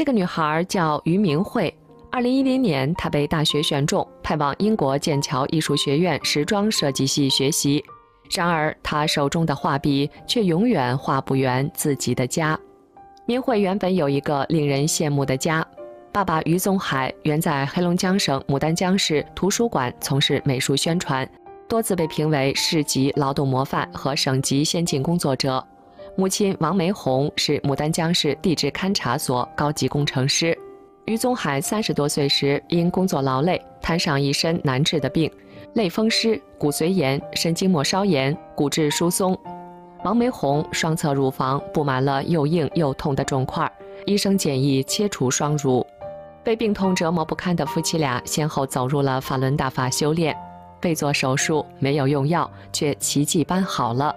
[0.00, 1.70] 这个女孩叫于明慧。
[2.10, 7.84] 二零一零年，她被大学选中，派往英国剑桥艺术学院时装设计系学习。
[8.30, 12.58] 然而，她手中的画笔却永远画不圆自己的家。
[13.26, 15.62] 明慧原本有一个令人羡慕的家，
[16.10, 21.30] 爸爸于宗海原在黑龙江省牡丹江市图书馆从事美术宣传，
[21.68, 25.62] 多次被评为市级劳动模范和省级先进工作者。
[26.16, 30.56] 母亲王梅红是牡丹江市地质勘察所高级工程师。
[31.06, 35.30] 于宗海三十多岁时因工作劳累，摊上一身难治的病：
[35.74, 39.36] 类风湿、骨髓炎、神经末梢炎、骨质疏松。
[40.04, 43.70] 王梅红双侧乳房布满了又硬又痛的肿块，
[44.06, 45.84] 医生建议切除双乳。
[46.42, 50.36] 被病痛折磨不堪的夫妻俩先后走入了法轮大法修炼，
[50.80, 54.14] 被做手术没有用药，却奇迹般好了。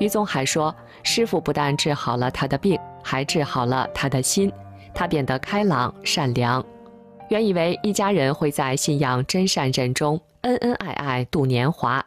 [0.00, 0.74] 于宗海说
[1.04, 4.50] ：“师傅不但治好了他的病，还治好了他的心，
[4.94, 6.64] 他变得开朗善良。
[7.28, 12.04] 原以为一家人会在信仰真善忍中恩恩爱爱度年华，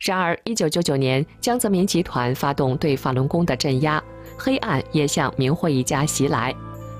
[0.00, 4.02] 然而1999年，江泽民集团发动对法轮功的镇压，
[4.36, 6.54] 黑暗也向明慧一家袭来。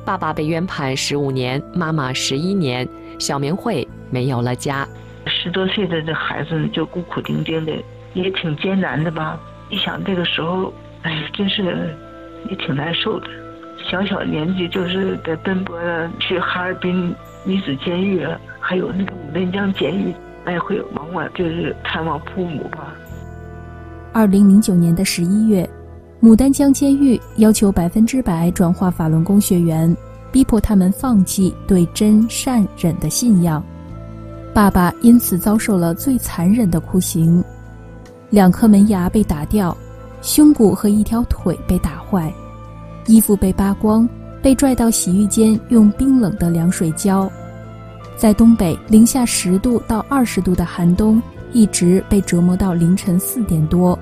[0.05, 4.86] 爸爸被冤判十五年，妈妈十一年，小明慧没有了家。
[5.27, 7.72] 十多岁的这孩子就孤苦伶仃的，
[8.14, 9.39] 也挺艰难的吧。”
[9.70, 11.97] 一想这个时候，哎，真是
[12.50, 13.27] 也挺难受的。
[13.91, 15.78] 小小年纪就是在奔波
[16.19, 18.27] 去哈尔滨女子监狱，
[18.61, 20.12] 还有那个牡丹江监狱
[20.44, 22.92] 来回往往就是探望父母吧。
[24.12, 25.69] 二零零九年的十一月，
[26.20, 29.94] 牡丹江监狱要求百分之百转化法轮功学员，
[30.33, 33.62] 逼迫他们放弃对真善忍的信仰。
[34.52, 37.42] 爸爸因此遭受了最残忍的酷刑。
[38.30, 39.74] 两颗门牙被打掉，
[40.20, 42.30] 胸骨和一条腿被打坏，
[43.06, 44.06] 衣服被扒光，
[44.42, 47.30] 被拽到洗浴间用冰冷的凉水浇，
[48.18, 51.22] 在东北零下十度到二十度的寒冬，
[51.52, 53.98] 一直被折磨到凌晨四点多。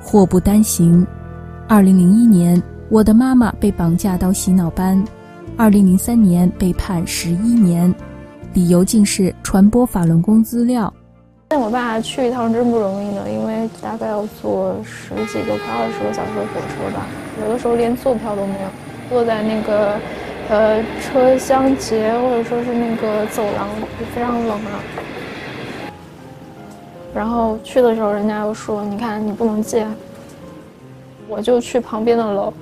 [0.00, 1.06] 祸不单行，
[1.68, 5.04] 二零零一年，我的妈妈被绑架到洗脑班，
[5.54, 7.94] 二零零三年被判十一年，
[8.54, 10.90] 理由竟是传播法轮功资料。
[11.50, 17.04] 带我爸去一趟真不容易呢，因为大概要坐十几个快二十个小时的火车吧，
[17.42, 18.68] 有的时候连坐票都没有，
[19.10, 19.96] 坐在那个
[20.48, 23.68] 呃车厢节或者说是那个走廊，
[24.14, 24.78] 非常冷啊。
[27.12, 29.84] 然后去的时候，人家又说：“你看，你不能进。”
[31.26, 32.54] 我就去旁边的楼，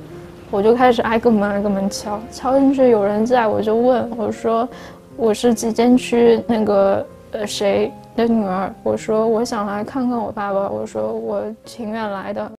[0.50, 4.66] 我就开始挨个门挨个门敲，敲进去有人在，我就问我说
[5.14, 12.50] ：“我是几间区那个呃谁？”的女儿，我说我想来看看我爸爸，我说我情愿来的。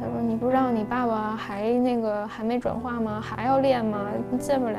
[0.00, 3.20] 他说你不知道你爸爸还那个还没转化吗？
[3.20, 4.00] 还要练吗？
[4.40, 4.78] 见不了。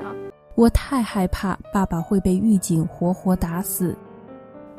[0.56, 3.96] 我太害怕爸爸会被狱警活活打死。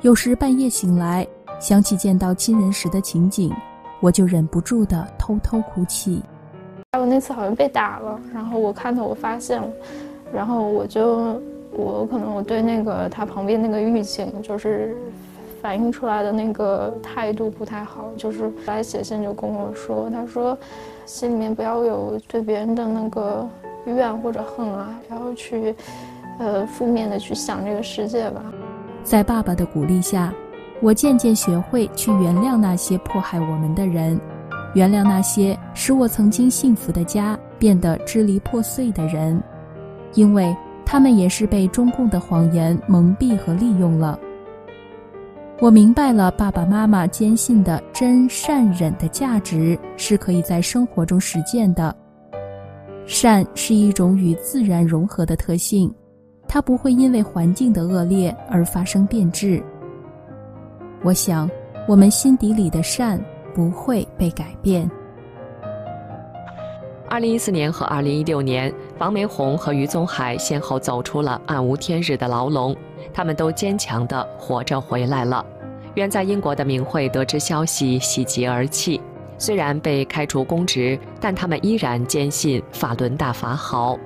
[0.03, 1.27] 有时半夜醒来，
[1.59, 3.51] 想起见到亲人时的情景，
[4.01, 6.23] 我就忍不住的偷偷哭泣。
[6.99, 9.69] 我那次好像被打了，然后我看到我发现了，
[10.31, 11.41] 然后我就。
[11.77, 14.97] 我可能我对那个他旁边那个狱警就是
[15.61, 20.57] 反映出来的那个态度不太好，就是来写信就跟我说，他说
[21.07, 23.49] 心里面不要有对别人的那个
[23.87, 25.75] 怨或者恨啊，不要去
[26.39, 28.43] 呃负面的去想这个世界吧。
[29.03, 30.33] 在爸爸的鼓励下，
[30.81, 34.21] 我渐渐学会去原谅那些迫害我们的人，
[34.75, 39.43] 原谅那些使我曾经幸福的家变得支离破碎的人，
[40.15, 40.55] 因为。
[40.87, 44.19] 他们也是被中共的谎言蒙蔽和利用了。
[45.61, 51.95] 我明白了，爸爸妈妈坚信的真善忍的价值是可以在生活中实践的。
[53.07, 55.95] 善是一种与自然融合的特性，
[56.49, 59.63] 它不会因为环境的恶劣而发生变质。
[61.03, 61.49] 我想，
[61.87, 63.23] 我们心底里的善
[63.55, 64.91] 不会被改变。
[67.15, 72.77] 二零一四年和二零一六年，王梅红和余宗海先后走出了暗无天日的牢笼，
[73.13, 75.47] 他们都坚强地活着回来了。
[75.95, 79.01] 远在英国的明慧得知消息，喜极而泣。
[79.39, 83.97] 虽然被开除公职，但他们依然坚信法轮大法好。